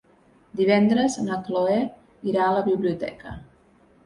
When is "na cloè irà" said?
1.27-2.47